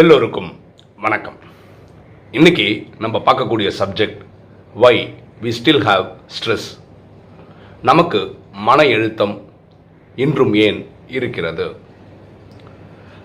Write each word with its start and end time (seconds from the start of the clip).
எல்லோருக்கும் 0.00 0.48
வணக்கம். 1.04 1.36
இன்னைக்கு 2.38 2.64
நம்ம 3.02 3.16
பார்க்கக்கூடிய 3.26 3.68
subject 3.78 4.18
why 4.82 4.92
we 5.44 5.50
still 5.58 5.80
have 5.86 6.04
stress 6.36 6.66
நமக்கு 7.90 8.20
மன 8.68 8.78
எழுத்தம் 8.96 9.34
இன்றும் 10.24 10.54
ஏன் 10.66 10.80
இருக்கிறது? 11.16 11.66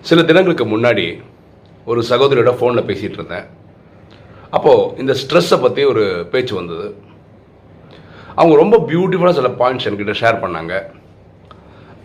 சில 0.10 0.24
தினங்களுக்கு 0.30 0.68
முன்னாடி 0.76 1.06
ஒரு 1.92 2.04
சகோதரியோட 2.12 2.54
ஃபோனில் 2.60 2.88
பேசிகிட்டு 2.92 3.20
இருந்தேன். 3.22 3.50
அப்போது 4.58 4.88
இந்த 5.04 5.16
ஸ்ட்ரெஸ்ஸை 5.24 5.60
பற்றி 5.68 5.84
ஒரு 5.94 6.06
பேச்சு 6.34 6.56
வந்தது. 6.62 6.90
அவங்க 8.40 8.56
ரொம்ப 8.64 8.78
பியூட்டிஃபுல்லாக 8.92 9.40
சில 9.42 9.52
பாயிண்ட்ஸ் 9.64 9.90
என்கிட்ட 9.92 10.20
ஷேர் 10.24 10.44
பண்ணாங்க. 10.46 10.76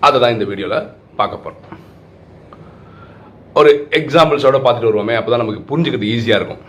அதை 0.09 0.17
தான் 0.21 0.37
இந்த 0.39 0.46
வீடியோவில் 0.53 0.89
பார்க்க 1.23 1.45
போகிறோம் 1.46 1.85
ஒரு 3.61 3.70
எக்ஸாம்பிள்ஸோட 3.98 4.56
பார்த்துட்டு 4.65 4.91
வருவோமே 4.91 5.15
அப்போ 5.19 5.30
தான் 5.33 5.42
நமக்கு 5.42 5.62
புரிஞ்சுக்கிறது 5.69 6.09
ஈஸியாக 6.15 6.38
இருக்கும். 6.41 6.62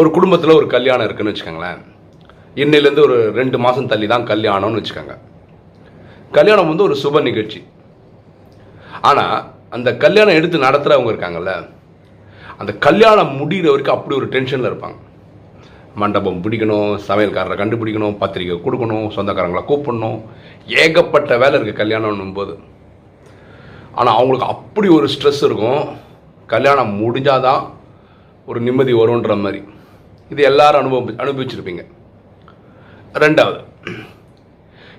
ஒரு 0.00 0.08
குடும்பத்தில் 0.16 0.58
ஒரு 0.60 0.66
கல்யாணம் 0.74 1.06
இருக்குன்னு 1.06 1.32
வச்சுக்கோங்களேன். 1.32 1.80
இன்னையிலேருந்து 2.62 3.04
ஒரு 3.08 3.16
ரெண்டு 3.40 3.58
மாதம் 3.64 3.90
தள்ளி 3.92 4.06
தான் 4.14 4.26
கல்யாணம்னு 4.32 4.80
வச்சுக்கோங்க. 4.80 5.14
கல்யாணம் 6.38 6.70
வந்து 6.70 6.86
ஒரு 6.88 6.96
சுப 7.02 7.22
நிகழ்ச்சி. 7.28 7.60
ஆனால் 9.10 9.36
அந்த 9.76 9.88
கல்யாணம் 10.04 10.38
எடுத்து 10.38 10.66
நடத்துகிறவங்க 10.66 11.12
இருக்காங்கல்ல 11.12 11.52
அந்த 12.62 12.72
கல்யாணம் 12.86 13.32
முடிகிற 13.40 13.70
வரைக்கும் 13.72 13.96
அப்படி 13.96 14.14
ஒரு 14.20 14.28
டென்ஷனில் 14.34 14.70
இருப்பாங்க. 14.70 14.98
மண்டபம் 16.02 16.42
பிடிக்கணும் 16.44 16.92
சமையல்காரரை 17.06 17.56
கண்டுபிடிக்கணும் 17.62 18.18
பத்திரிக்கை 18.20 18.58
கொடுக்கணும் 18.66 19.08
சொந்தக்காரங்களை 19.16 19.62
கூப்பிடணும். 19.70 20.20
ஏகப்பட்ட 20.82 21.38
வேலை 21.42 21.54
இருக்குது 21.58 21.80
கல்யாணம்னும் 21.80 22.36
போது 22.40 22.54
ஆனால் 23.98 24.16
அவங்களுக்கு 24.18 24.50
அப்படி 24.54 24.88
ஒரு 24.98 25.06
ஸ்ட்ரெஸ் 25.14 25.42
இருக்கும். 25.48 25.82
கல்யாணம் 26.52 26.92
முடிஞ்சாதான் 27.02 27.62
ஒரு 28.50 28.58
நிம்மதி 28.66 28.92
வரும்ன்ற 29.00 29.34
மாதிரி. 29.44 29.60
இது 30.32 30.42
எல்லாரும் 30.50 30.80
அனுபவி 30.82 31.14
அனுபவிச்சிருப்பீங்க. 31.24 31.82
ரெண்டாவது 33.24 33.60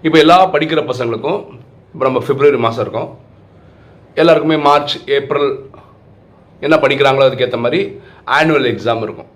இப்போ 0.06 0.18
எல்லா 0.24 0.38
படிக்கிற 0.54 0.80
பசங்களுக்கும் 0.92 1.42
இப்போ 1.94 2.04
நம்ம 2.08 2.22
பிப்ரவரி 2.28 2.60
மாதம் 2.66 2.84
இருக்கோம். 2.86 3.10
எல்லாருக்குமே 4.22 4.58
மார்ச் 4.68 4.96
ஏப்ரல் 5.18 5.50
என்ன 6.66 6.76
படிக்கிறாங்களோ 6.84 7.28
அதுக்கேற்ற 7.30 7.58
மாதிரி 7.66 7.82
ஆனுவல் 8.38 8.72
எக்ஸாம் 8.72 9.04
இருக்கும். 9.06 9.30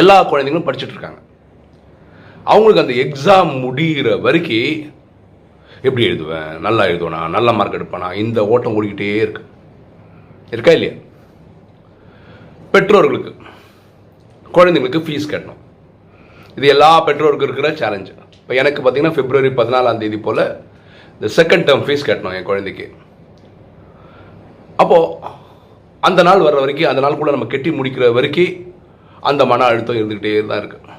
எல்லா 0.00 0.16
குழந்தைங்களும் 0.30 0.68
படிச்சுட்ருக்காங்க 0.68 1.20
அவங்களுக்கு 2.52 2.82
அந்த 2.84 2.94
எக்ஸாம் 3.04 3.50
முடிகிற 3.64 4.08
வரைக்கும் 4.26 4.72
எப்படி 5.86 6.04
எழுதுவேன்? 6.10 6.50
நல்லா 6.66 6.84
எழுதுவேனா? 6.90 7.20
நல்ல 7.36 7.52
மார்க் 7.58 7.78
எடுப்பேனா? 7.78 8.08
இந்த 8.22 8.38
ஓட்டம் 8.52 8.76
ஓடிக்கிட்டே 8.78 9.10
இருக்கு. 9.24 9.42
இருக்கா 10.54 10.72
இல்லையா? 10.76 10.94
பெற்றோர்களுக்கு 12.72 13.30
குழந்தைங்களுக்கு 14.56 15.00
ஃபீஸ் 15.06 15.32
கட்டணும். 15.32 15.60
இது 16.56 16.66
எல்லா 16.74 16.88
பெற்றோருக்கும் 17.06 17.48
இருக்கிற 17.48 17.68
சேலஞ்சு 17.80 18.12
இப்போ 18.40 18.54
எனக்கு 18.60 18.80
பார்த்தீங்கன்னா 18.82 19.16
பிப்ரவரி 19.16 19.50
பதினாலாம் 19.60 20.00
தேதி 20.02 20.18
போல் 20.26 20.42
இந்த 21.16 21.28
செகண்ட் 21.36 21.66
டேர்ம் 21.68 21.84
ஃபீஸ் 21.86 22.06
கட்டணும் 22.08 22.36
என் 22.36 22.48
குழந்தைக்கு. 22.50 22.86
அப்போது 24.82 25.36
அந்த 26.08 26.20
நாள் 26.28 26.44
வர்ற 26.46 26.58
வரைக்கும் 26.64 26.90
அந்த 26.90 27.02
நாள் 27.04 27.20
கூட 27.20 27.30
நம்ம 27.36 27.48
கெட்டி 27.54 27.70
முடிக்கிற 27.78 28.06
வரைக்கும் 28.18 28.52
அந்த 29.30 29.42
மன 29.52 29.66
அழுத்தம் 29.70 29.98
இருந்துக்கிட்டே 30.00 30.32
தான் 30.50 30.60
இருக்குது 30.62 30.96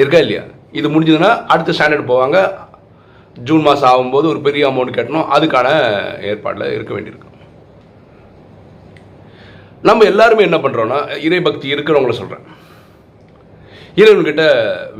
இருக்கா 0.00 0.18
இல்லையா? 0.24 0.42
இது 0.78 0.88
முடிஞ்சதுன்னா 0.94 1.30
அடுத்த 1.52 1.74
ஸ்டாண்டர்ட் 1.76 2.10
போவாங்க. 2.10 2.38
ஜூன் 3.36 3.66
மாதம் 3.66 3.90
ஆகும்போது 3.90 4.26
ஒரு 4.32 4.40
பெரிய 4.46 4.62
அமௌண்ட் 4.70 4.96
கட்டணும். 4.98 5.28
அதுக்கான 5.36 5.68
ஏற்பாடில் 6.30 6.72
இருக்க 6.76 6.92
வேண்டியிருக்கு 6.94 7.28
நம்ம 9.88 10.04
எல்லாருமே 10.12 10.42
என்ன 10.46 10.58
பண்ணுறோன்னா 10.62 10.98
இறைபக்தி 11.26 11.66
இருக்கிறவங்கள 11.74 12.14
சொல்கிறேன் 12.20 12.46
இறைவன்கிட்ட 14.00 14.44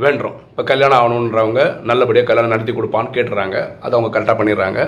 வேண்டுறோம். 0.03 0.37
இப்போ 0.51 0.63
கல்யாணம் 0.71 0.97
ஆகணுன்றவங்க 0.99 1.61
நல்லபடியாக 1.89 2.27
கல்யாணம் 2.29 2.53
நடத்தி 2.53 2.73
கொடுப்பான்னு 2.77 3.15
கேட்டுறாங்க. 3.17 3.57
அதை 3.83 3.93
அவங்க 3.97 4.11
கரெக்டாக 4.15 4.35
பண்ணிடுறாங்க. 4.39 4.79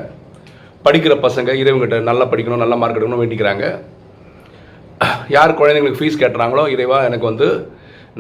படிக்கிற 0.86 1.14
பசங்க 1.26 1.50
இறைவன்கிட்ட 1.62 2.00
நல்லா 2.10 2.26
படிக்கணும் 2.32 2.64
நல்ல 2.64 2.76
மார்க் 2.82 3.00
எடுக்கணும் 3.00 3.24
வேண்டிக்கிறாங்க. 3.24 3.66
யார் 5.36 5.60
குழந்தைங்களுக்கு 5.62 6.02
ஃபீஸ் 6.02 6.20
கேட்டுறாங்களோ 6.24 6.66
இறைவா 6.74 6.98
எனக்கு 7.10 7.30
வந்து 7.32 7.48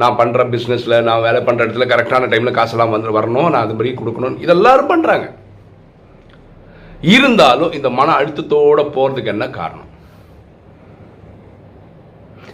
நான் 0.01 0.17
பண்ணுற 0.19 0.43
பிஸ்னஸில் 0.53 1.03
நான் 1.07 1.23
வேலை 1.25 1.39
பண்ணுற 1.47 1.65
இடத்துல 1.65 1.85
கரெக்டான 1.93 2.27
டைமில் 2.31 2.57
காசெல்லாம் 2.57 2.93
வந்து 2.93 3.17
வரணும் 3.17 3.49
நான் 3.53 3.65
அதுபடி 3.65 3.89
கொடுக்கணும். 3.99 4.37
இதெல்லாரும் 4.45 4.91
பண்ணுறாங்க 4.91 5.27
இருந்தாலும் 7.15 7.73
இந்த 7.77 7.89
மன 7.99 8.13
அழுத்தத்தோடு 8.19 8.83
போகிறதுக்கு 8.95 9.33
என்ன 9.35 9.45
காரணம்? 9.59 9.89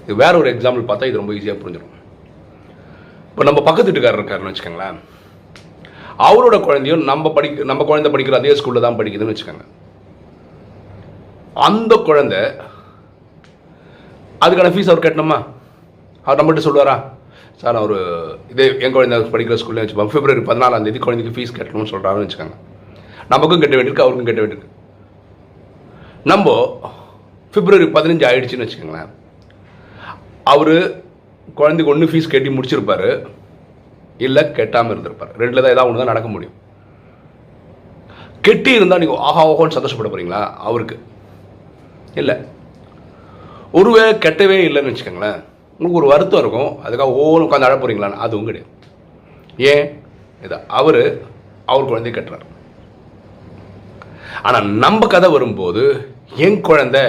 இது 0.06 0.16
வேற 0.24 0.34
ஒரு 0.42 0.50
எக்ஸாம்பிள் 0.54 0.88
பார்த்தா 0.90 1.10
இது 1.10 1.20
ரொம்ப 1.22 1.34
ஈஸியாக 1.38 1.62
புரிஞ்சிடும். 1.62 1.96
இப்போ 3.30 3.44
நம்ம 3.50 3.62
பக்கத்து 3.68 3.90
வீட்டுக்காரர் 3.90 4.20
இருக்காருன்னு 4.20 4.52
வச்சுக்கோங்களேன். 4.52 4.98
அவரோட 6.28 6.56
குழந்தையும் 6.68 7.04
நம்ம 7.10 7.32
படிக்க 7.36 7.68
நம்ம 7.72 7.86
குழந்தை 7.92 8.10
படிக்கிற 8.14 8.40
அதே 8.40 8.56
ஸ்கூலில் 8.60 8.86
தான் 8.86 8.98
படிக்குதுன்னு 9.00 9.34
வச்சுக்கோங்க. 9.34 9.66
அந்த 11.68 11.94
குழந்தை 12.10 12.42
அதுக்கான 14.46 14.74
ஃபீஸ் 14.74 14.92
அவர் 14.92 15.06
கட்டணுமா? 15.06 15.40
அவர் 16.26 16.40
நம்மகிட்ட 16.40 16.66
சொல்லுவாரா? 16.68 16.98
சார் 17.62 17.74
நான் 17.74 17.84
ஒரு 17.84 17.98
இதே 18.50 18.66
என் 18.80 18.92
குழந்தை 18.92 19.18
படிக்கிற 19.20 19.58
ஸ்கூல்லே 19.62 19.84
வச்சுப்போம். 19.84 20.12
பிப்ரவரி 20.14 20.44
பதினாலாம் 20.50 20.84
தேதி 20.84 21.00
குழந்தைக்கு 21.00 21.36
ஃபீஸ் 21.36 21.58
கட்டணும்னு 21.58 21.92
சொல்கிறாருன்னு 21.94 22.28
வச்சுக்கோங்க. 22.28 22.58
நமக்கும் 23.34 23.60
கட்ட 23.60 23.76
வேண்டியிருக்கு 23.76 24.06
அவருக்கும் 24.06 24.30
கட்ட 24.30 24.42
வேண்டியிருக்கு. 24.42 24.70
நம்ம 26.24 26.48
பிப்ரவரி 27.54 27.88
பதினஞ்சு 27.98 28.28
ஆயிடுச்சுன்னு 28.30 28.66
வச்சுக்கோங்களேன். 28.66 29.12
அவர் 30.44 30.76
குழந்தைக்கு 31.60 31.94
ஒன்று 31.94 32.12
ஃபீஸ் 32.12 32.32
கட்டி 32.32 32.50
முடிச்சிருப்பாரு. 32.50 33.10
இல்லை 34.18 34.44
கெட்டாமல் 34.44 34.94
இருந்திருப்பார். 34.94 35.36
ரெண்டில் 35.40 35.62
தான் 35.64 35.74
ஏதாவது 35.76 35.90
ஒன்று 35.90 36.02
தான் 36.02 36.12
நடக்க 36.14 36.30
முடியும். 36.30 36.56
கெட்டி 38.42 38.72
இருந்தால் 38.72 39.00
நீங்கள் 39.00 39.22
ஆஹா 39.30 39.42
ஓஹோன்னு 39.50 39.78
சந்தோஷப்பட 39.78 40.10
போகிறீங்களா 40.10 40.42
அவருக்கு. 40.70 40.98
இல்லை. 42.16 42.36
ஒருவே 43.80 44.06
கெட்டவே 44.26 44.58
இல்லைன்னு 44.68 44.92
வச்சுக்கோங்களேன். 44.92 45.40
உங்களுக்கு 45.80 46.08
ஒரு 46.08 46.08
வருத்தம் 46.08 46.40
இருக்கும். 46.40 46.86
அதுக்காக 46.86 47.14
ஒவ்வொரு 47.14 47.46
உட்காந்து 47.46 47.64
அழ 47.64 47.76
போகிறீங்களான்னு 47.76 48.14
அதுவும் 48.14 48.46
கிடையாது 48.46 48.72
ஏன்? 49.58 50.04
இது 50.44 50.60
அவர் 50.68 51.22
அவர் 51.66 51.86
குழந்தைய 51.86 52.06
கட்டுறார். 52.06 52.46
ஆனால் 54.44 54.66
நம்ம 54.66 55.08
கதை 55.08 55.32
வரும்போது 55.32 56.14
என் 56.36 56.62
குழந்தை 56.62 57.02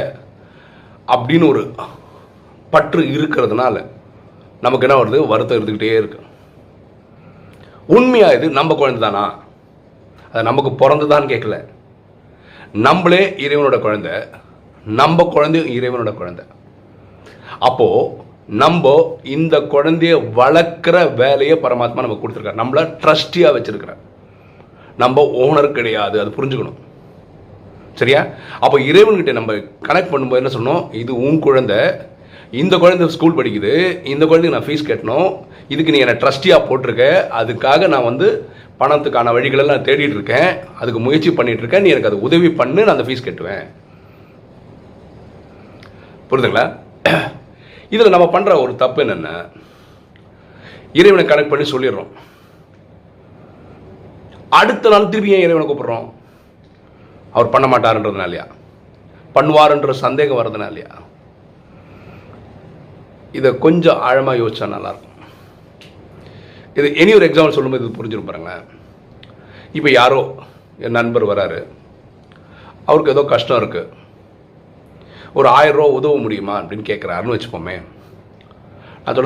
அப்படின்னு 1.07 1.49
ஒரு 1.49 1.75
பற்று 2.71 3.03
இருக்கிறதுனால 3.03 3.87
நமக்கு 4.61 4.89
என்ன 4.89 5.05
வருது? 5.05 5.27
வருத்தம் 5.27 5.59
இருந்துக்கிட்டே 5.59 5.97
இருக்கு. 5.97 6.21
உண்மையாக 7.87 8.35
இது? 8.35 8.51
நம்ம 8.51 8.75
குழந்தை 8.75 9.11
தானா? 9.11 9.39
அது 10.33 10.43
நமக்கு 10.43 10.71
பிறந்துதான்னு 10.71 11.31
கேட்கல. 11.33 11.65
நம்மளே 12.73 13.29
இறைவனோட 13.29 13.79
குழந்தை. 13.79 14.13
நம்ம 14.85 15.25
குழந்தையும் 15.25 15.71
இறைவனோட 15.71 16.15
குழந்தை. 16.15 16.45
அப்போது 17.59 18.29
நம்ம 18.51 18.93
இந்த 19.23 19.59
குழந்தைய 19.59 20.15
வளர்க்குற 20.37 21.15
வேலையை 21.15 21.59
பரமாத்மா 21.63 22.01
நமக்கு 22.05 22.23
கொடுத்துருக்காரு. 22.23 22.61
நம்மள 22.63 22.81
ட்ரஸ்டியாக 23.03 23.55
வச்சுருக்கிறார். 23.57 24.01
நம்ம 24.97 25.23
ஓனர் 25.23 25.73
கிடையாது 25.73 26.21
அது 26.21 26.31
புரிஞ்சுக்கணும். 26.31 26.79
சரியா? 27.95 28.27
அப்போ 28.61 28.79
இறைவன்கிட்ட 28.79 29.33
நம்ம 29.33 29.53
கனெக்ட் 29.89 30.13
பண்ணும்போது 30.13 30.41
என்ன 30.43 30.51
சொன்னோம் 30.59 30.95
இது 30.95 31.17
உன் 31.17 31.39
குழந்தை. 31.39 31.91
இந்த 32.51 32.79
குழந்தை 32.79 33.09
ஸ்கூல் 33.09 33.37
படிக்குது. 33.37 34.07
இந்த 34.13 34.27
குழந்தைக்கு 34.27 34.57
நான் 34.57 34.69
ஃபீஸ் 34.69 34.89
கட்டணும். 34.91 35.39
இதுக்கு 35.69 35.93
நீ 35.93 35.99
என்னை 35.99 36.15
ட்ரஸ்டியாக 36.15 36.67
போட்டிருக்க. 36.69 37.05
அதுக்காக 37.41 37.89
நான் 37.89 38.05
வந்து 38.05 38.49
பணத்துக்கான 38.79 39.33
வழிகளெல்லாம் 39.33 39.77
நான் 39.77 39.85
தேடிட்டு 39.85 40.19
இருக்கேன். 40.19 40.57
அதுக்கு 40.79 41.01
முயற்சி 41.01 41.33
பண்ணிட்டு 41.33 41.61
இருக்கேன். 41.61 41.83
நீ 41.83 41.89
எனக்கு 41.89 42.09
அது 42.09 42.21
உதவி 42.21 42.51
பண்ணு 42.51 42.85
நான் 42.85 42.97
அந்த 42.97 43.13
ஃபீஸ் 43.13 43.29
கட்டுவேன். 43.29 43.67
புரியுதுங்களா? 46.31 46.79
இதில் 47.95 48.15
நம்ம 48.15 48.27
பண்ணுற 48.35 48.53
ஒரு 48.65 48.73
தப்பு 48.83 49.01
என்னென்ன? 49.05 49.29
இறைவனை 51.01 51.25
கனெக்ட் 51.27 51.53
பண்ணி 51.53 51.67
சொல்லிடுறோம். 51.73 52.11
அடுத்த 54.61 54.91
நாள் 54.93 55.11
திருப்பி 55.13 55.35
ஏன் 55.35 55.45
இறைவனை 55.47 55.67
கூப்பிட்றோம்? 55.67 56.09
அவர் 57.37 57.53
பண்ண 57.55 57.67
மாட்டாருன்றதுனாலயா? 57.73 58.47
பண்ணுவாருன்ற 59.35 59.91
சந்தேகம் 60.05 60.41
வர்றதுனாலயா? 60.41 60.91
இதை 63.39 63.51
கொஞ்சம் 63.65 64.01
ஆழமாக 64.09 64.41
யோசிச்சா 64.41 64.67
நல்லாயிருக்கும். 64.75 65.07
இது 66.79 66.89
இனி 67.03 67.13
ஒரு 67.19 67.27
எக்ஸாம்பிள் 67.29 67.57
சொல்லும்போது 67.57 67.85
இது 67.85 67.97
புரிஞ்சிடும் 67.99 68.29
பாருங்களேன். 68.31 68.65
இப்போ 69.79 69.91
யாரோ 70.01 70.21
என் 70.85 70.97
நண்பர் 70.99 71.31
வராரு. 71.33 71.61
அவருக்கு 72.89 73.15
ஏதோ 73.15 73.25
கஷ்டம் 73.33 73.61
இருக்குது 73.61 73.89
ஒரு 75.39 75.49
ஆயிரரூவா 75.57 75.89
உதவ 75.99 76.19
முடியுமா 76.25 76.55
அப்படின்னு 76.61 76.85
கேட்குறாருன்னு 76.91 77.35
வச்சுப்போமே. 77.37 77.77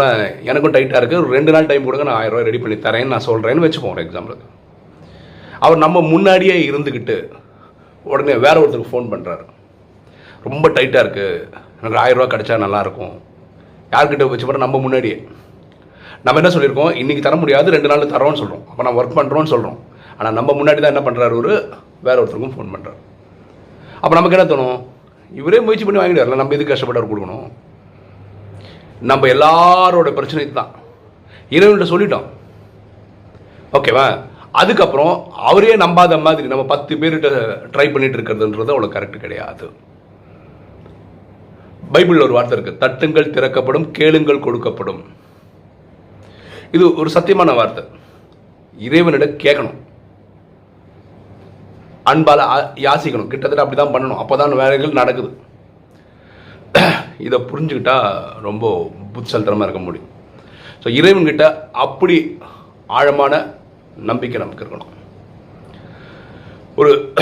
நான் 0.00 0.20
எனக்கும் 0.50 0.74
டைட்டாக 0.74 1.00
இருக்குது 1.00 1.20
ஒரு 1.22 1.30
ரெண்டு 1.36 1.52
நாள் 1.54 1.68
டைம் 1.70 1.86
கொடுங்க 1.86 2.04
நான் 2.08 2.20
ஆயிரரூவா 2.20 2.42
ரெடி 2.48 2.60
பண்ணி 2.62 2.76
தரேன்னு 2.86 3.12
நான் 3.14 3.26
சொல்கிறேன்னு 3.28 3.64
வச்சுப்போம் 3.66 3.94
ஒரு 3.94 4.02
எக்ஸாம்பிளுக்கு 4.04 4.46
அவர் 5.64 5.82
நம்ம 5.84 6.02
முன்னாடியே 6.12 6.56
இருந்துக்கிட்டு 6.68 7.16
உடனே 8.04 8.34
வேற 8.44 8.54
ஒருத்தருக்கு 8.62 8.92
ஃபோன் 8.92 9.10
பண்ணுறாரு 9.12 9.44
ரொம்ப 10.46 10.64
டைட்டாக 10.76 11.04
இருக்குது 11.04 11.28
எனக்கு 11.80 12.00
ஆயிரம் 12.02 12.18
ரூபா 12.18 12.28
கிடைச்சா 12.34 12.56
நல்லாயிருக்கும் 12.64 13.14
யார்கிட்ட 13.92 14.26
வச்சு 14.30 14.46
போனால் 14.48 14.64
நம்ம 14.66 14.78
முன்னாடியே. 14.84 15.16
நம்ம 16.26 16.40
என்ன 16.40 16.50
சொல்லியிருக்கோம்? 16.54 16.92
இன்றைக்கி 17.00 17.22
தர 17.24 17.36
முடியாது 17.42 17.74
ரெண்டு 17.74 17.90
நாள் 17.90 18.12
தரோன்னு 18.12 18.40
சொல்கிறோம் 18.40 18.64
அப்போ 18.70 18.82
நான் 18.86 18.98
ஒர்க் 19.00 19.18
பண்ணுறோன்னு 19.18 19.52
சொல்கிறோம் 19.52 19.78
ஆனால் 20.18 20.36
நம்ம 20.38 20.50
முன்னாடி 20.60 20.80
தான் 20.80 20.92
என்ன 20.94 21.02
பண்ணுறாரு 21.06 21.34
ஒரு 21.40 21.52
வேற 22.06 22.16
ஒருத்தருக்கும் 22.22 22.54
ஃபோன் 22.56 22.72
பண்ணுறாரு 22.74 22.98
அப்போ 24.02 24.14
நமக்கு 24.18 24.36
என்ன 24.36 24.46
தோணும்? 24.52 24.78
இவரே 25.40 25.60
முயற்சி 25.64 25.84
பண்ணி 25.86 26.00
வாங்கிட்டு 26.00 26.22
வரல 26.22 26.40
நம்ம 26.40 26.54
எதுக்கு 26.56 26.72
கஷ்டப்பட்டு 26.72 27.10
கொடுக்கணும்? 27.12 27.48
நம்ம 29.10 29.26
எல்லாரோட 29.34 30.08
பிரச்சனை 30.18 30.44
தான் 30.60 30.70
இறைவன்கிட்ட 31.56 31.88
சொல்லிட்டோம். 31.92 32.28
ஓகேவா? 33.78 34.06
அதுக்கப்புறம் 34.60 35.14
அவரே 35.50 35.72
நம்பாத 35.82 36.16
மாதிரி 36.26 36.50
நம்ம 36.52 36.64
பத்து 36.72 36.98
பேர்கிட்ட 37.00 37.28
ட்ரை 37.74 37.86
பண்ணிட்டு 37.94 38.16
இருக்கிறதுன்றது 38.18 38.74
அவ்வளோ 38.74 38.90
கரெக்ட் 38.94 39.24
கிடையாது. 39.24 39.66
பைபிளில் 41.94 42.26
ஒரு 42.26 42.36
வார்த்தை 42.36 42.54
இருக்குது 42.56 42.80
தட்டுங்கள் 42.84 43.34
திறக்கப்படும் 43.34 43.88
கேளுங்கள் 43.98 44.44
கொடுக்கப்படும். 44.46 45.02
இது 46.76 46.84
ஒரு 47.00 47.10
சத்தியமான 47.16 47.50
வார்த்தை. 47.58 47.82
இறைவனிடம் 48.86 49.36
கேட்கணும். 49.44 49.76
அன்பால் 52.04 52.38
ஆ- 52.38 52.72
யாசிக்கணும். 52.74 53.26
கிட்டத்தட்ட 53.26 53.64
அப்படி 53.64 53.82
தான் 53.82 53.92
பண்ணணும். 53.92 54.16
அப்போ 54.16 54.36
தான் 54.36 54.56
வேலைகள் 54.56 54.98
நடக்குது. 55.00 55.30
இதை 57.18 57.38
புரிஞ்சுக்கிட்டா 57.40 57.96
ரொம்ப 58.40 58.90
புத்திசல்தனமாக 59.14 59.62
இருக்க 59.62 59.78
முடியும். 59.78 60.08
ஸோ 60.82 60.86
இறைவன்கிட்ட 60.86 61.70
அப்படி 61.72 62.38
ஆழமான 62.86 63.54
நம்பிக்கை 63.96 64.40
நமக்கு 64.40 64.64
இருக்கணும். 64.64 64.92
ஒரு 66.76 67.12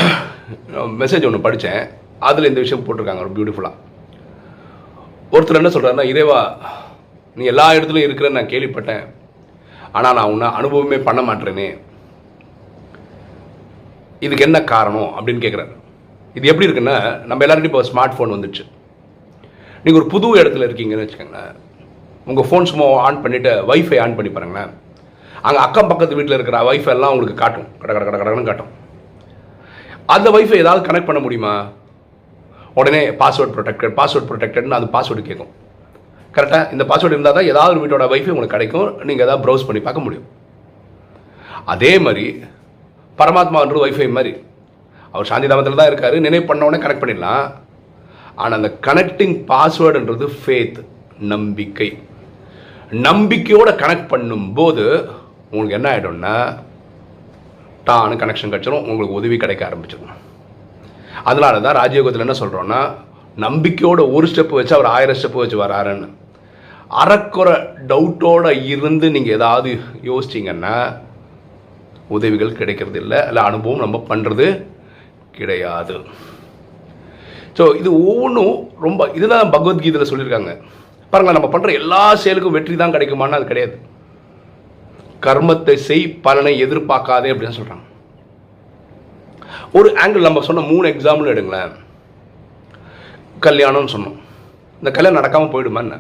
மெசேஜ் 0.74 1.26
ஒன்று 1.26 1.40
படித்தேன் 1.40 1.88
அதில் 2.18 2.44
இந்த 2.44 2.60
விஷயம் 2.60 2.84
போட்டிருக்காங்க. 2.84 3.24
ஒரு 3.24 3.32
பியூட்டிஃபுல்லாக 3.36 3.80
ஒருத்தர் 5.32 5.54
என்ன 5.54 5.68
சொல்கிறாருன்னா 5.68 6.04
இறைவா 6.04 6.56
நீ 7.34 7.44
எல்லா 7.44 7.70
இடத்துலையும் 7.70 8.08
இருக்கிற 8.08 8.28
நான் 8.28 8.48
கேள்விப்பட்டேன். 8.48 9.06
ஆனால் 9.92 10.14
நான் 10.14 10.30
உன்னை 10.30 10.48
அனுபவமே 10.48 10.98
பண்ண 10.98 11.20
மாட்டேறேனே. 11.22 11.78
இதுக்கு 14.26 14.46
என்ன 14.48 14.58
காரணம் 14.72 15.10
அப்படின்னு 15.16 15.44
கேட்குறாரு 15.44 15.74
இது 16.38 16.50
எப்படி 16.50 16.66
இருக்குன்னா 16.68 16.96
நம்ம 17.30 17.44
எல்லாருக்கும் 17.44 17.72
இப்போ 17.72 17.82
ஸ்மார்ட் 17.90 18.16
ஃபோன் 18.16 18.34
வந்துடுச்சு 18.34 18.64
நீங்கள் 19.84 20.00
ஒரு 20.00 20.08
புது 20.12 20.28
இடத்துல 20.42 20.66
இருக்கீங்கன்னு 20.68 21.04
வச்சுக்கோங்களேன். 21.04 21.54
உங்கள் 22.30 22.46
ஃபோன் 22.48 22.68
சும்மா 22.70 22.86
ஆன் 23.06 23.22
பண்ணிவிட்டு 23.22 23.52
வைஃபை 23.70 23.98
ஆன் 24.02 24.16
பண்ணி 24.18 24.30
பாருங்களேன். 24.34 24.70
அங்கே 25.46 25.60
அக்கம் 25.66 25.90
பக்கத்து 25.90 26.18
வீட்டில் 26.18 26.36
இருக்கிற 26.36 26.58
வைஃபை 26.68 26.92
எல்லாம் 26.94 27.12
உங்களுக்கு 27.14 27.36
காட்டும். 27.42 27.68
கட 27.80 27.90
கட 27.94 28.04
கட 28.06 28.18
கடன்னு 28.20 28.48
காட்டும். 28.50 28.70
அந்த 30.14 30.28
வைஃபை 30.36 30.58
ஏதாவது 30.64 30.86
கனெக்ட் 30.88 31.08
பண்ண 31.08 31.22
முடியுமா? 31.24 31.54
உடனே 32.80 33.02
பாஸ்வேர்ட் 33.22 33.54
ப்ரொடெக்டட் 33.56 33.94
பாஸ்வேர்ட் 33.98 34.28
ப்ரொடெக்டட்னு 34.30 34.78
அது 34.78 34.86
பாஸ்வேர்டு 34.94 35.24
கேட்கும் 35.30 35.52
கரெக்டாக 36.36 36.72
இந்த 36.74 36.84
பாஸ்வேர்டு 36.90 37.16
இருந்தால் 37.16 37.36
தான் 37.38 37.48
ஏதாவது 37.52 37.72
ஒரு 37.74 37.82
வீட்டோட 37.82 38.04
வைஃபை 38.12 38.32
உங்களுக்கு 38.34 38.56
கிடைக்கும். 38.56 38.88
நீங்கள் 39.08 39.26
ஏதாவது 39.26 39.44
ப்ரௌஸ் 39.46 39.66
பண்ணி 39.68 39.80
பார்க்க 39.86 40.06
முடியும். 40.06 40.28
அதே 41.74 41.92
மாதிரி 42.06 42.26
பரமாத்மான்றது 43.18 43.84
ஒய்ஃபை 43.86 44.08
மாதிரி. 44.16 44.32
அவர் 45.14 45.28
சாந்தி 45.30 45.48
தாமத்தில் 45.50 45.80
தான் 45.80 45.90
இருக்கார் 45.90 46.16
நினைவு 46.26 46.44
பண்ண 46.50 46.68
உடனே 46.68 46.80
கனெக்ட் 46.84 47.02
பண்ணிடலாம். 47.02 47.44
ஆனால் 48.42 48.58
அந்த 48.58 48.70
கனெக்டிங் 48.86 49.36
பாஸ்வேர்டுன்றது 49.50 50.26
ஃபேத் 50.40 50.78
நம்பிக்கை. 51.32 51.88
நம்பிக்கையோடு 53.08 53.72
கனெக்ட் 53.82 54.10
பண்ணும்போது 54.12 54.84
உங்களுக்கு 55.50 55.76
என்ன 55.78 55.88
ஆகிடும்னா 55.92 56.34
டானு 57.86 58.14
கனெக்ஷன் 58.22 58.52
கிடச்சிரும் 58.52 58.86
உங்களுக்கு 58.90 59.18
உதவி 59.20 59.36
கிடைக்க 59.42 59.62
ஆரம்பிச்சிடும் 59.68 60.18
அதனால 61.30 61.54
தான் 61.66 61.78
ராஜயோகத்தில் 61.82 62.24
என்ன 62.26 62.36
சொல்கிறோன்னா 62.40 62.80
நம்பிக்கையோட 63.44 64.00
ஒரு 64.16 64.26
ஸ்டெப்பு 64.30 64.58
வச்சு 64.58 64.76
அவர் 64.76 64.92
ஆயிரம் 64.94 65.18
ஸ்டெப்பு 65.18 65.42
வச்சு 65.42 65.58
வராருன்னு. 65.62 66.08
அறக்குறை 67.02 67.54
டவுட்டோட 67.90 68.46
இருந்து 68.72 69.06
நீங்கள் 69.16 69.36
ஏதாவது 69.38 69.70
யோசிச்சிங்கன்னா 70.08 70.74
உதவிகள் 72.16 72.58
கிடைக்கிறது 72.60 72.98
இல்லை 73.02 73.20
இல்லை 73.30 73.42
அனுபவம் 73.50 73.82
நம்ம 73.84 73.98
பண்ணுறது 74.10 74.46
கிடையாது. 75.38 75.96
ஸோ 77.58 77.64
இது 77.80 77.90
ஒவ்வொன்றும் 78.08 78.56
ரொம்ப 78.86 79.10
இதுதான் 79.18 79.54
பகவத்கீதையில் 79.54 80.10
சொல்லியிருக்காங்க. 80.10 80.52
பாருங்களேன் 81.12 81.38
நம்ம 81.38 81.50
பண்ணுற 81.54 81.72
எல்லா 81.80 82.02
செயலுக்கும் 82.24 82.56
வெற்றி 82.56 82.74
தான் 82.82 82.94
கிடைக்குமான்னு 82.94 83.38
அது 83.38 83.50
கிடையாது. 83.52 83.74
கர்மத்தை 85.26 85.74
செய் 85.88 86.04
பலனை 86.26 86.52
எதிர்பார்க்காதே 86.66 87.32
அப்படின்னு 87.32 87.58
சொல்கிறாங்க 87.58 87.86
ஒரு 89.78 89.88
ஆங்கிள் 90.02 90.26
நம்ம 90.28 90.40
சொன்ன 90.46 90.64
மூணு 90.70 90.86
எக்ஸாம்பிள் 90.92 91.32
எடுங்களேன். 91.32 91.74
கல்யாணம்னு 93.46 93.92
சொன்னோம். 93.94 94.16
இந்த 94.80 94.90
கல்யாணம் 94.96 95.18
நடக்காமல் 95.20 95.52
போயிடுமா 95.52 95.82
என்ன? 95.84 95.96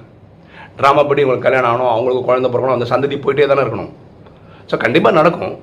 ட்ராமா 0.78 1.02
படி 1.08 1.24
உங்களுக்கு 1.24 1.46
கல்யாணம் 1.46 1.70
ஆகணும் 1.70 1.92
அவங்களுக்கு 1.92 2.26
குழந்தை 2.28 2.48
பிறக்கணும் 2.50 2.76
அந்த 2.76 2.88
சந்ததி 2.92 3.16
போயிட்டே 3.24 3.46
தானே 3.52 3.64
இருக்கணும். 3.64 3.92
ஸோ 4.70 4.74
கண்டிப்பாக 4.84 5.18
நடக்கும். 5.20 5.54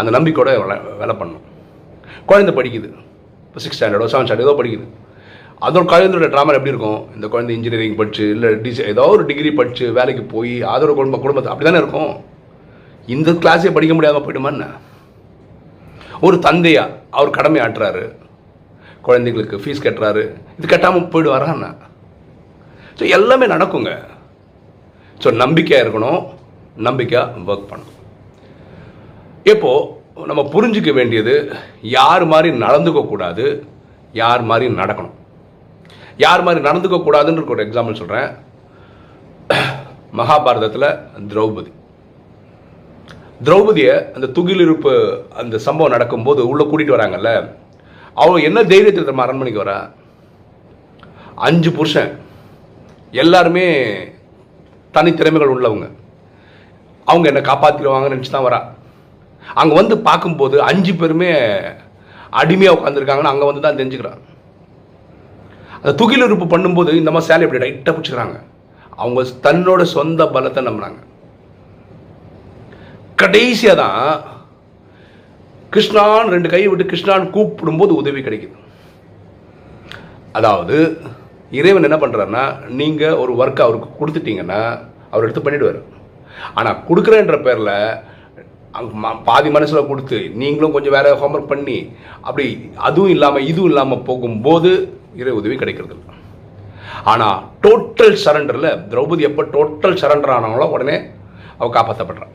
அந்த 0.00 0.10
நம்பிக்கையோட 0.16 0.50
வேலை 0.62 0.76
வேலை 1.02 1.14
குழந்தை 2.30 2.52
படிக்குது. 2.58 2.88
இப்போ 3.48 3.60
சிக்ஸ் 3.64 3.78
ஸ்டாண்டர்டோ 3.78 4.08
செவன் 4.12 4.26
ஸ்டாண்டர்டோ 4.28 4.54
படிக்குது. 4.60 4.86
அதோட 5.66 5.84
குழந்தையோட 5.90 6.26
ட்ராமா 6.32 6.54
எப்படி 6.58 6.72
இருக்கும்? 6.74 7.00
இந்த 7.16 7.26
குழந்தை 7.32 7.52
இன்ஜினியரிங் 7.58 7.96
படிச்சு 8.00 8.24
இல்லை 8.34 8.48
டிசி 8.64 8.82
ஏதோ 8.92 9.04
ஒரு 9.14 9.22
டிகிரி 9.28 9.50
படிச்சு 9.60 9.86
வேலைக்கு 9.98 10.24
போய் 10.34 10.52
அதோட 10.72 10.92
குடும்ப 10.98 11.20
குடும்பத்தை 11.24 11.50
அப்படி 11.52 11.66
தானே 11.68 11.80
இருக்கும்? 11.82 12.12
இந்த 13.14 13.32
கிளாஸே 13.42 13.72
படிக்க 13.76 13.94
முடியாமல் 13.96 14.24
போயிடுமா 14.26 14.50
என்ன? 14.54 14.66
ஒரு 16.26 16.36
தந்தையா 16.46 16.84
அவர் 17.16 17.36
கடமை 17.38 17.60
ஆட்டுறாரு. 17.64 18.04
குழந்தைங்களுக்கு 19.08 19.62
ஃபீஸ் 19.64 19.84
கட்டுறாரு. 19.86 20.24
இது 20.58 20.72
கட்டாமல் 20.74 21.10
போயிடுவாரா 21.14 21.50
என்ன? 21.56 21.66
ஸோ 22.98 23.04
எல்லாமே 23.16 23.46
நடக்குங்க. 23.54 23.92
ஸோ 25.22 25.28
நம்பிக்கையாக 25.42 25.84
இருக்கணும். 25.84 26.22
நம்பிக்கையாக 26.88 27.44
ஒர்க் 27.50 27.70
பண்ணணும். 27.72 27.95
இப்போது 29.52 30.26
நம்ம 30.30 30.42
புரிஞ்சிக்க 30.54 30.90
வேண்டியது 30.98 31.34
யார் 31.96 32.24
மாதிரி 32.32 32.48
நடந்துக்க 32.62 33.00
கூடாது 33.08 33.44
யார் 34.20 34.42
மாதிரி 34.50 34.66
நடக்கணும். 34.80 35.16
யார் 36.24 36.42
மாதிரி 36.46 36.60
நடந்துக்க 36.68 36.96
கூடாதுன்ற 37.06 37.42
ஒரு 37.54 37.64
எக்ஸாம்பிள் 37.66 38.00
சொல்கிறேன் 38.00 38.30
மகாபாரதத்தில் 40.18 40.88
திரௌபதி. 41.30 41.70
திரௌபதியை 43.46 43.94
அந்த 44.16 44.26
துகிலிருப்பு 44.36 44.92
அந்த 45.42 45.58
சம்பவம் 45.66 45.94
நடக்கும்போது 45.94 46.48
உள்ளே 46.48 46.64
கூட்டிகிட்டு 46.64 46.96
வராங்கல்ல 46.96 47.32
அவள் 48.14 48.46
என்ன 48.48 48.62
தைரியத்தில் 48.62 49.10
நம்ம 49.10 49.22
அரண்மனைக்கு 49.22 49.62
வரா? 49.64 49.78
அஞ்சு 51.48 51.70
புருஷன். 51.78 52.12
எல்லாருமே 53.22 53.66
தனித்திறமைகள் 54.94 55.54
உள்ளவங்க. 55.56 55.88
அவங்க 57.04 57.28
என்னை 57.32 57.42
காப்பாற்றிடுவாங்கன்னு 57.50 58.16
நினச்சி 58.16 58.34
தான் 58.36 58.48
வரா. 58.48 58.60
அங்கே 59.60 59.74
வந்து 59.80 59.94
பார்க்கும்போது 60.08 60.56
அஞ்சு 60.68 60.92
பேருமே 61.00 61.30
அடிமையாக 62.40 62.76
உட்காந்துருக்காங்கன்னு 62.76 63.32
அங்கே 63.32 63.48
வந்து 63.50 63.64
தான் 63.66 63.78
தெரிஞ்சுக்கிறான் 63.80 64.22
அந்த 65.80 65.92
துகிலுறுப்பு 66.00 66.46
பண்ணும்போது 66.52 66.90
இந்த 67.00 67.10
மாதிரி 67.14 67.28
சேலை 67.30 67.44
இப்படி 67.46 67.60
டைட்டாக 67.62 67.92
பிடிச்சிக்கிறாங்க. 67.96 68.36
அவங்க 69.02 69.22
தன்னோட 69.46 69.82
சொந்த 69.96 70.22
பலத்தை 70.34 70.60
நம்புறாங்க. 70.68 71.00
கடைசியாக 73.20 73.80
தான் 73.82 74.00
கிருஷ்ணான் 75.74 76.32
ரெண்டு 76.34 76.48
கையை 76.52 76.68
விட்டு 76.70 76.90
கிருஷ்ணான் 76.90 77.30
கூப்பிடும்போது 77.34 77.92
உதவி 78.00 78.20
கிடைக்குது. 78.26 78.56
அதாவது 80.38 80.76
இறைவன் 81.58 81.86
என்ன 81.88 81.98
பண்ணுறாருன்னா 82.00 82.44
நீங்கள் 82.80 83.18
ஒரு 83.22 83.32
ஒர்க் 83.42 83.64
அவருக்கு 83.66 83.88
கொடுத்துட்டீங்கன்னா 84.00 84.60
அவர் 85.12 85.24
எடுத்து 85.26 85.42
பண்ணிவிடுவார் 85.44 85.80
ஆனால் 86.58 86.80
கொடுக்குறேன்ற 86.88 87.36
பேரில் 87.46 87.74
பாதி 89.28 89.48
மனசில் 89.56 89.88
கொடுத்து 89.90 90.18
நீங்களும் 90.40 90.74
கொஞ்சம் 90.76 90.96
வேற 90.96 91.12
ஹோம்ஒர்க் 91.20 91.52
பண்ணி 91.52 91.78
அப்படி 92.28 92.46
அதுவும் 92.88 93.12
இல்லாமல் 93.14 93.46
இதுவும் 93.50 93.70
இல்லாமல் 93.70 94.04
போகும்போது 94.08 94.70
இறை 95.20 95.34
உதவி 95.40 95.56
கிடைக்கிறது. 95.62 95.96
ஆனால் 97.12 97.38
டோட்டல் 97.64 98.16
சரண்டரில் 98.24 98.70
திரௌபதி 98.92 99.24
எப்போ 99.30 99.42
டோட்டல் 99.56 100.00
சரண்டர் 100.02 100.34
ஆனாங்களோ 100.36 100.68
உடனே 100.76 100.96
அவள் 101.58 101.74
காப்பாற்றப்படுறான் 101.76 102.34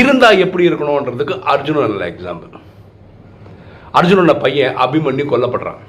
இருந்தால் 0.00 0.42
எப்படி 0.44 0.68
இருக்கணுன்றதுக்கு 0.68 1.34
அர்ஜுனன் 1.52 1.90
நல்ல 1.92 2.04
எக்ஸாம்பிள் 2.12 2.56
அர்ஜுனோட 3.98 4.32
பையன் 4.42 4.76
அபிமன்யு 4.84 5.24
கொல்லப்படுறான். 5.30 5.80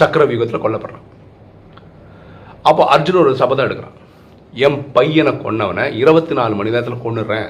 சக்கரவியூகத்தில் 0.00 0.64
கொல்லப்படுறான். 0.64 1.06
அப்போ 2.68 2.82
அர்ஜுனன் 2.94 3.22
ஒரு 3.24 3.32
சபதம் 3.40 3.66
எடுக்கிறான். 3.66 3.96
என் 4.66 4.78
பையனை 4.96 5.32
கொன்னவனை 5.44 5.84
இருபத்தி 6.00 6.34
நாலு 6.38 6.54
மணி 6.58 6.72
நேரத்தில் 6.74 7.04
கொண்டுடுறேன் 7.04 7.48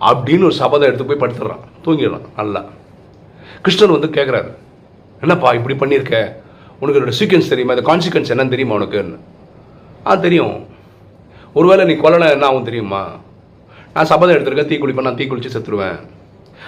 அப்படின்னு 0.00 0.46
ஒரு 0.48 0.56
சபதம் 0.62 0.88
எடுத்து 0.88 1.08
போய் 1.08 1.22
படுத்துடுறான் 1.22 1.62
தூங்கிடுறான். 1.84 2.26
நல்லா. 2.40 2.62
கிருஷ்ணன் 3.62 3.96
வந்து 3.96 4.10
கேட்குறாரு 4.16 4.50
என்னப்பா 5.22 5.52
இப்படி 5.58 5.74
பண்ணியிருக்க? 5.80 6.16
உனக்கு 6.80 6.98
என்னோட 6.98 7.14
சீக்வன்ஸ் 7.20 7.52
தெரியுமா? 7.52 7.74
இந்த 7.76 7.86
கான்சிக்வன்ஸ் 7.90 8.32
என்னன்னு 8.32 8.54
தெரியுமா 8.54 8.76
உனக்குன்னு 8.78 9.18
ஆ 10.06 10.14
தெரியும். 10.26 10.56
ஒருவேளை 11.58 11.84
நீ 11.88 11.94
கொல்லலை 12.02 12.26
என்ன 12.34 12.46
ஆகும் 12.48 12.68
தெரியுமா? 12.68 13.02
நான் 13.94 14.10
சபதம் 14.10 14.34
எடுத்திருக்கேன். 14.36 14.70
தீ 14.70 14.76
குளிப்பேன். 14.78 15.08
நான் 15.08 15.18
தீ 15.20 15.24
குளித்து 15.30 15.54
செத்துருவேன். 15.54 15.98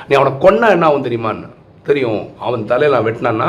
நீ 0.08 0.12
அவனை 0.18 0.32
கொன்ன 0.44 0.70
என்ன 0.76 0.86
ஆகும் 0.88 1.06
தெரியுமான்னு 1.06 1.48
தெரியும். 1.88 2.22
அவன் 2.46 2.68
தலையில் 2.70 2.96
நான் 2.96 3.06
வெட்டினான்னா 3.08 3.48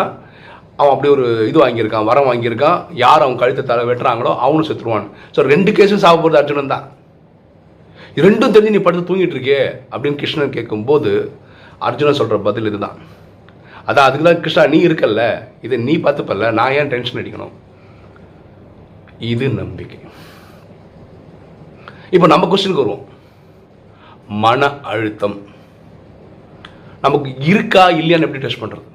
அவன் 0.80 0.94
அப்படி 0.94 1.10
ஒரு 1.16 1.26
இது 1.50 1.58
வாங்கியிருக்கான் 1.64 2.08
வரம் 2.10 2.28
வாங்கியிருக்கான். 2.30 2.78
யார் 3.04 3.24
அவன் 3.26 3.40
கழுத்தை 3.42 3.64
தலை 3.72 3.84
வெட்டுறாங்களோ 3.90 4.32
அவனும் 4.46 4.68
செத்துருவான். 4.70 5.08
ஸோ 5.36 5.42
ரெண்டு 5.54 5.72
கேஸும் 5.78 6.04
சாப்பிட்றது 6.06 6.40
அர்ஜுனன் 6.42 6.74
தான். 6.76 6.86
ரெண்டும் 8.26 8.54
தெரிஞ்சு 8.54 8.76
நீ 8.76 8.82
படுத்து 8.86 9.10
தூங்கிட்டு 9.10 9.36
இருக்கே 9.38 9.62
அப்படின்னு 9.92 10.20
கிருஷ்ணன் 10.22 10.56
கேட்கும்போது 10.56 11.12
அர்ஜுனன் 11.88 12.20
சொல்கிற 12.20 12.38
பதில் 12.48 12.70
இதுதான். 12.70 12.98
அதான் 13.90 14.08
அதுக்கு 14.08 14.26
தான் 14.28 14.42
கிருஷ்ணா 14.42 14.64
நீ 14.74 14.80
இருக்கல்ல 14.88 15.22
இதை 15.66 15.78
நீ 15.88 15.94
பார்த்துப்பல்ல 16.06 16.50
நான் 16.58 16.76
ஏன் 16.80 16.92
டென்ஷன் 16.94 17.22
அடிக்கணும்? 17.22 17.54
இது 19.32 19.46
நம்பிக்கை. 19.62 20.00
இப்போ 22.16 22.28
நம்ம 22.34 22.48
கொஸ்டினுக்கு 22.52 22.84
வருவோம். 22.84 23.08
மன 24.44 24.70
அழுத்தம். 24.92 25.38
நமக்கு 27.06 27.30
இருக்கா 27.52 27.84
இல்லையான்னு 28.00 28.28
எப்படி 28.28 28.44
டெஸ்ட் 28.44 28.64
பண்ணுறது 28.64 28.88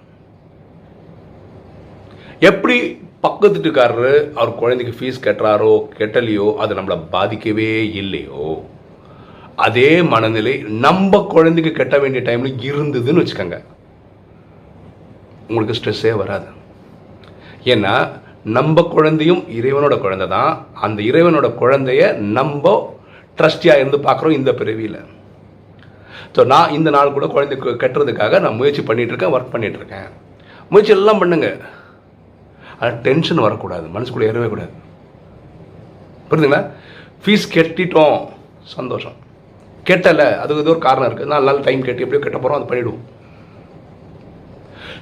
எப்படி 2.49 2.77
பக்கத்து 3.25 3.57
வீட்டுக்காரரு 3.57 4.15
அவர் 4.39 4.59
குழந்தைக்கு 4.63 4.97
ஃபீஸ் 4.97 5.25
கட்டுறாரோ 5.27 5.75
கெட்டலையோ 5.99 6.49
அது 6.63 6.77
நம்மளை 6.79 6.97
பாதிக்கவே 7.15 7.71
இல்லையோ 8.03 8.47
அதே 9.65 9.91
மனநிலை 10.13 10.55
நம்ம 10.85 11.21
குழந்தைக்கு 11.35 11.73
கட்ட 11.73 11.97
வேண்டிய 12.03 12.23
டைம்ல 12.29 12.49
இருந்ததுன்னு 12.69 13.23
வச்சுக்கோங்க. 13.23 13.59
உங்களுக்கு 15.49 15.77
ஸ்ட்ரெஸ்ஸே 15.79 16.13
வராது. 16.23 16.49
ஏன்னா 17.73 17.95
நம்ம 18.57 18.83
குழந்தையும் 18.95 19.43
இறைவனோட 19.59 19.95
குழந்தை 20.05 20.27
தான். 20.37 20.53
அந்த 20.87 20.99
இறைவனோட 21.11 21.47
குழந்தைய 21.63 22.03
நம்ம 22.39 22.75
ட்ரஸ்டியாக 23.39 23.81
இருந்து 23.83 23.99
பார்க்குறோம் 24.09 24.39
இந்த 24.39 24.51
பிறவியில். 24.61 25.01
ஸோ 26.37 26.43
நான் 26.53 26.75
இந்த 26.77 26.89
நாள் 26.95 27.17
கூட 27.17 27.27
குழந்தைக்கு 27.35 27.75
கட்டுறதுக்காக 27.83 28.41
நான் 28.45 28.59
முயற்சி 28.61 28.83
பண்ணிகிட்ருக்கேன் 28.89 29.33
இருக்கேன் 29.33 29.35
ஒர்க் 29.37 29.53
பண்ணிகிட்ருக்கேன் 29.55 30.07
இருக்கேன். 30.07 30.09
முயற்சி 30.73 30.93
எல்லாம் 30.97 31.21
பண்ணுங்க. 31.23 31.49
ஆனால் 32.79 32.99
டென்ஷன் 33.07 33.45
வரக்கூடாது. 33.47 33.87
மனசுக்குள்ளே 33.95 34.31
ஏறவே 34.31 34.49
கூடாது. 34.55 34.73
புரியுதுங்களா 36.29 36.63
ஃபீஸ் 37.23 37.53
கட்டிட்டோம். 37.57 38.19
சந்தோஷம். 38.77 39.17
கெட்டலை 39.89 40.29
அதுக்கு 40.43 40.63
ஏதோ 40.65 40.73
ஒரு 40.75 40.83
காரணம் 40.87 41.09
இருக்குது 41.09 41.31
நாலு 41.33 41.47
நாள் 41.49 41.67
டைம் 41.67 41.85
கேட்டு 41.87 42.05
எப்படியோ 42.05 42.23
கட்ட 42.25 42.39
போகிறோம் 42.39 42.59
அது 42.59 42.71
பண்ணிவிடுவோம் 42.71 43.05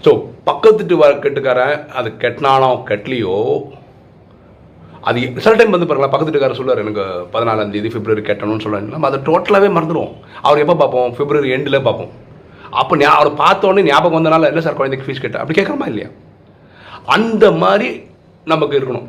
ஸோ 0.04 0.10
பக்கத்துட்டு 0.48 0.94
வர 1.02 1.12
கெட்டுக்காரன் 1.24 1.76
அது 1.98 2.08
கெட்டினானோ 2.22 2.70
கெட்டலையோ 2.90 3.36
அது 5.08 5.22
சில 5.44 5.54
டைம் 5.58 5.74
வந்து 5.74 5.86
பாருங்களா 5.88 6.12
பக்கத்து 6.12 6.56
சொல்லுவார் 6.58 6.82
எனக்கு 6.82 7.02
பதினாலாம் 7.32 7.72
தேதி 7.74 7.88
பிப்ரவரி 7.94 8.22
கட்டணும்னு 8.28 8.64
சொல்லுவாங்க 8.64 8.94
நம்ம 8.94 9.08
அதை 9.08 9.18
டோட்டலாகவே 9.28 9.68
மறந்துடுவோம். 9.76 10.14
அவர் 10.46 10.62
எப்போ 10.62 10.76
பார்ப்போம்? 10.82 11.10
பிப்ரவரி 11.18 11.50
எண்டில் 11.56 11.84
பார்ப்போம். 11.88 12.12
அப்போ 12.80 12.94
ஞா 13.00 13.10
அவர் 13.18 13.30
பார்த்தோன்னே 13.42 13.82
ஞாபகம் 13.88 14.18
வந்தனால 14.18 14.48
இல்லை 14.50 14.62
சார் 14.66 14.78
குழந்தைக்கு 14.78 15.06
ஃபீஸ் 15.06 15.22
கட்ட 15.24 15.42
அப்படி 15.42 15.56
கேட்குறமா 15.58 15.86
இல்லையா? 15.90 16.08
அந்த 17.16 17.44
மாதிரி 17.62 17.88
நமக்கு 18.52 18.78
இருக்கணும். 18.78 19.08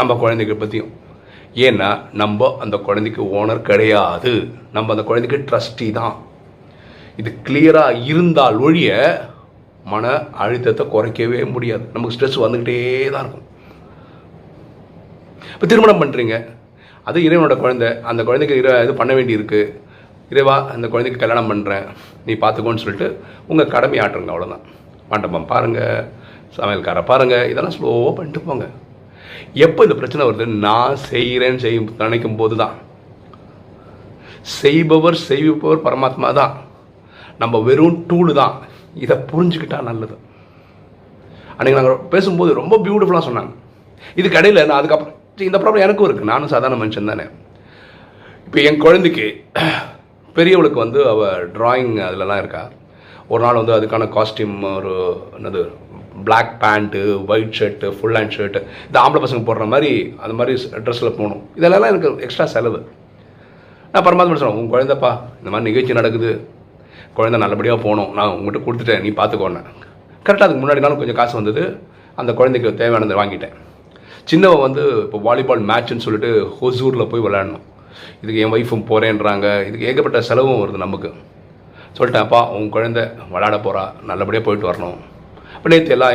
நம்ம 0.00 0.14
குழந்தைக்கு 0.22 0.56
பற்றியும் 0.62 0.90
ஏன்னா 1.66 1.88
நம்ம 2.20 2.48
அந்த 2.64 2.76
குழந்தைக்கு 2.86 3.22
ஓனர் 3.38 3.66
கிடையாது. 3.70 4.32
நம்ம 4.76 4.90
அந்த 4.94 5.04
குழந்தைக்கு 5.10 5.38
ட்ரஸ்டி 5.48 5.88
தான். 6.00 6.14
இது 7.20 7.30
கிளியராக 7.46 8.02
இருந்தால் 8.10 8.58
ஒழிய 8.66 8.90
மன 9.92 10.10
அழுத்தத்தை 10.42 10.84
குறைக்கவே 10.94 11.40
முடியாது. 11.54 11.84
நமக்கு 11.94 12.14
ஸ்ட்ரெஸ் 12.16 12.42
வந்துக்கிட்டே 12.44 12.76
தான் 13.14 13.24
இருக்கும். 13.24 13.46
இப்போ 15.54 15.66
திருமணம் 15.72 16.02
பண்ணுறீங்க 16.02 16.36
அது 17.08 17.18
இறைவனோட 17.26 17.54
குழந்தை. 17.64 17.88
அந்த 18.10 18.20
குழந்தைக்கு 18.28 18.58
இறை 18.60 18.72
இது 18.84 18.92
பண்ண 19.00 19.12
வேண்டியிருக்கு. 19.18 19.60
இறைவா 20.32 20.54
அந்த 20.74 20.86
குழந்தைக்கு 20.92 21.22
கல்யாணம் 21.22 21.50
பண்ணுறேன் 21.50 21.86
நீ 22.26 22.32
பார்த்துக்கோன்னு 22.42 22.82
சொல்லிட்டு 22.84 23.08
உங்கள் 23.50 23.72
கடமை 23.74 23.98
ஆட்டுருங்க 24.04 24.34
அவ்வளோதான் 24.34 24.64
மண்டபம் 25.10 25.50
பாருங்கள் 25.52 26.06
சமையல்காரை 26.56 27.02
பாருங்கள் 27.10 27.48
இதெல்லாம் 27.50 27.76
ஸ்லோவாக 27.76 28.14
பண்ணிட்டு 28.18 28.40
போங்க. 28.46 28.66
எப்போ 29.66 29.80
இந்த 29.86 29.96
பிரச்சனை 30.00 30.22
வருது? 30.28 30.46
நான் 30.66 31.00
செய்கிறேன்னு 31.10 31.62
செய்யும் 31.64 31.88
நினைக்கும் 32.02 32.40
போது 32.40 32.56
தான் 32.62 32.74
செய்பவர் 34.58 35.16
செய்விப்பவர் 35.28 35.84
பரமாத்மா 35.86 36.28
தான். 36.40 36.54
நம்ம 37.42 37.58
வெறும் 37.68 37.98
டூலு 38.10 38.32
தான். 38.40 38.54
இதை 39.04 39.16
புரிஞ்சுக்கிட்டா 39.30 39.78
நல்லது. 39.90 40.16
அன்றைக்கி 41.56 41.78
நாங்கள் 41.78 42.02
பேசும்போது 42.14 42.50
ரொம்ப 42.60 42.74
பியூட்டிஃபுல்லாக 42.86 43.26
சொன்னாங்க. 43.28 43.52
இது 44.20 44.28
கடையில் 44.36 44.66
நான் 44.68 44.80
அதுக்கப்புறம் 44.80 45.18
இந்த 45.48 45.58
ப்ராப்ளம் 45.62 45.84
எனக்கும் 45.86 46.06
இருக்குது 46.08 46.30
நானும் 46.32 46.52
சாதாரண 46.54 46.78
மனுஷன் 46.82 47.10
தானே. 47.12 47.26
இப்போ 48.46 48.58
என் 48.68 48.82
குழந்தைக்கு 48.84 49.26
பெரியவளுக்கு 50.36 50.78
வந்து 50.84 51.00
அவள் 51.12 51.46
ட்ராயிங் 51.56 51.94
அதிலலாம் 52.08 52.42
இருக்கா? 52.42 52.62
ஒரு 53.32 53.40
நாள் 53.44 53.60
வந்து 53.60 53.76
அதுக்கான 53.76 54.08
காஸ்டியூம் 54.16 54.58
ஒரு 54.78 54.94
என்னது 55.38 55.62
black 56.26 56.52
pant 56.62 57.00
white 57.32 57.54
shirt 57.58 57.92
full 57.98 58.16
hand 58.18 58.34
shirt 58.36 58.60
இந்த 58.88 58.96
ஆம்பளை 59.04 59.20
பசங்க 59.24 59.42
போடுற 59.48 59.66
மாதிரி 59.74 59.90
அந்த 60.24 60.34
மாதிரி 60.38 60.54
ட்ரெஸ்ஸில் 60.84 61.16
போகணும் 61.18 61.42
இதெல்லாம் 61.60 61.90
எனக்கு 61.92 62.10
எக்ஸ்ட்ரா 62.26 62.46
செலவு. 62.54 62.80
நான் 63.92 64.04
பரமாத்மா 64.08 64.36
சொல்கிறேன் 64.40 64.58
உன் 64.60 64.72
குழந்தைப்பா 64.74 65.10
இந்த 65.40 65.50
மாதிரி 65.52 65.66
நிகழ்ச்சி 65.70 65.98
நடக்குது. 66.00 66.30
குழந்த 67.16 67.38
நல்லபடியாக 67.44 67.78
போகணும். 67.86 68.12
நான் 68.18 68.34
உங்கள்கிட்ட 68.36 68.60
கொடுத்துட்டேன் 68.66 69.02
நீ 69.06 69.10
பார்த்துக்கோன்னேன் 69.18 69.66
கரெக்டாக 70.26 70.46
அதுக்கு 70.46 70.62
முன்னாடி 70.62 70.82
நாளும் 70.84 71.00
கொஞ்சம் 71.02 71.20
காசு 71.20 71.34
வந்தது. 71.40 71.62
அந்த 72.20 72.30
குழந்தைக்கு 72.38 72.70
தேவையானதை 72.80 73.16
வாங்கிட்டேன். 73.20 73.54
சின்னவன் 74.30 74.64
வந்து 74.66 74.82
இப்போ 75.04 75.18
வாலிபால் 75.28 75.68
மேட்ச்னு 75.70 76.04
சொல்லிட்டு 76.06 76.30
ஹொசூரில் 76.58 77.10
போய் 77.12 77.24
விளையாடணும். 77.26 77.64
இதுக்கு 78.22 78.42
என் 78.44 78.54
ஒய்ஃபும் 78.56 78.88
போகிறேன்றாங்க 78.90 79.46
இதுக்கு 79.68 79.88
ஏகப்பட்ட 79.90 80.20
செலவும் 80.28 80.60
வருது 80.62 80.84
நமக்கு. 80.86 81.10
சொல்லிட்டேன்ப்பா 81.96 82.40
உன் 82.58 82.68
குழந்தை 82.74 83.02
விளையாட 83.32 83.56
போகிறா 83.64 83.82
நல்லபடியாக 84.10 84.44
போயிட்டு 84.46 84.68
வரணும். 84.70 84.98
இப்போ 85.62 85.70
நேற்று 85.72 85.92
எல்லா 85.94 86.06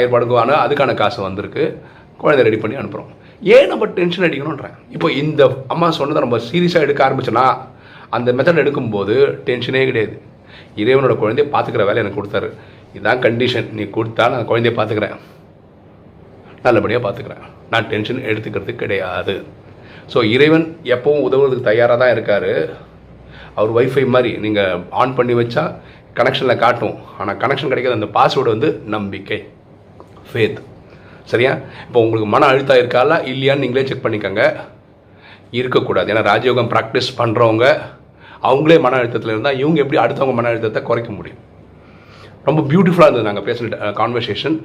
அதுக்கான 0.64 0.94
காசு 1.02 1.20
வந்திருக்கு. 1.26 1.66
குழந்தை 2.22 2.42
ரெடி 2.46 2.58
பண்ணி 2.62 2.76
அனுப்புகிறோம் 2.80 3.12
ஏன் 3.56 3.70
நம்ம 3.72 3.86
டென்ஷன் 3.98 4.26
அடிக்கணுன்றேன் 4.28 4.74
இப்போ 4.96 5.08
இந்த 5.20 5.42
அம்மா 5.74 5.88
சொன்னதை 5.98 6.22
நம்ம 6.24 6.38
சீரியஸாக 6.48 6.86
எடுக்க 6.86 7.02
ஆரம்பிச்சோன்னா 7.06 7.46
அந்த 8.16 8.30
மெத்தட் 8.38 8.62
எடுக்கும்போது 8.64 9.16
டென்ஷனே 9.50 9.84
கிடையாது. 9.90 10.16
இறைவனோட 10.82 11.16
குழந்தைய 11.22 11.46
பார்த்துக்கிற 11.54 11.86
வேலை 11.90 12.02
எனக்கு 12.04 12.20
கொடுத்தாரு. 12.20 12.50
இதுதான் 12.94 13.22
கண்டிஷன் 13.26 13.70
நீ 13.78 13.86
கொடுத்தா 13.98 14.26
நான் 14.34 14.50
குழந்தைய 14.52 14.74
பார்த்துக்கிறேன். 14.80 15.16
நல்லபடியாக 16.66 17.04
பார்த்துக்கிறேன். 17.06 17.46
நான் 17.76 17.90
டென்ஷன் 17.94 18.22
எடுத்துக்கிறது 18.32 18.76
கிடையாது. 18.84 19.36
ஸோ 20.14 20.20
இறைவன் 20.36 20.68
எப்பவும் 20.96 21.26
உதவுறதுக்கு 21.30 21.70
தயாராக 21.72 22.00
தான் 22.04 22.16
இருக்கார். 22.18 22.52
அவர் 23.60 23.72
வைஃபை 23.80 24.06
மாதிரி 24.16 24.34
நீங்கள் 24.48 24.82
ஆன் 25.04 25.18
பண்ணி 25.20 25.36
வச்சா 25.42 25.66
கனெக்ஷனில் 26.20 26.62
காட்டும். 26.64 26.96
ஆனால் 27.20 27.38
கனெக்ஷன் 27.44 27.72
கிடைக்காத 27.74 27.98
அந்த 28.00 28.10
பாஸ்வேர்டு 28.18 28.54
வந்து 28.56 28.70
நம்பிக்கை 28.96 29.40
ஃபேத் 30.30 30.60
சரியா? 31.32 31.52
இப்போ 31.88 32.00
உங்களுக்கு 32.06 32.28
மன 32.34 32.48
அழுத்தம் 32.52 32.82
இருக்கால 32.82 33.20
இல்லையான்னு 33.32 33.64
நீங்களே 33.64 33.86
செக் 33.90 34.06
பண்ணிக்கோங்க. 34.06 34.44
இருக்கக்கூடாது. 35.60 36.08
ஏன்னா 36.14 36.24
ராஜயோகம் 36.32 36.70
ப்ராக்டிஸ் 36.74 37.10
பண்ணுறவங்க 37.20 37.66
அவங்களே 38.50 38.78
மன 38.86 38.96
அழுத்தத்தில் 39.02 39.34
இருந்தால் 39.34 39.60
இவங்க 39.62 39.80
எப்படி 39.84 40.00
அடுத்தவங்க 40.04 40.36
மன 40.40 40.50
அழுத்தத்தை 40.52 40.82
குறைக்க 40.90 41.12
முடியும்? 41.18 41.42
ரொம்ப 42.48 42.62
பியூட்டிஃபுல்லாக 42.72 43.10
இருந்தது 43.10 43.28
நாங்கள் 43.28 43.46
பேசின 43.48 43.92
கான்வர்சேஷன் 44.00 44.58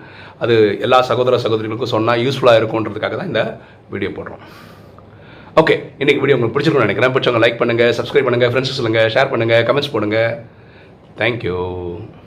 அது 0.42 0.54
எல்லா 0.86 0.98
சகோதர 1.10 1.38
சகோதரிகளுக்கும் 1.44 1.92
சொன்னால் 1.94 2.20
யூஸ்ஃபுல்லாக 2.24 2.60
இருக்கும்ன்றதுக்காக 2.60 3.16
தான் 3.20 3.30
இந்த 3.32 3.42
வீடியோ 3.92 4.10
போடுறோம். 4.18 4.42
ஓகே 5.60 5.74
இன்றைக்கி 6.02 6.20
வீடியோ 6.22 6.36
உங்களுக்கு 6.36 6.56
பிடிச்சிருக்கும்னு 6.56 6.88
நினைக்கிறேன். 6.88 7.14
பிடிச்சவங்க 7.14 7.42
லைக் 7.44 7.60
பண்ணுங்கள் 7.62 7.94
சப்ஸ்கிரைப் 7.98 8.28
பண்ணுங்கள் 8.28 8.52
ஃப்ரெண்ட்ஸ் 8.52 8.78
சொல்லுங்கள் 8.80 9.10
ஷேர் 9.16 9.32
பண்ணுங்கள் 9.32 9.64
கமெண்ட்ஸ் 9.70 9.92
Thank 11.16 11.42
you. 11.42 12.21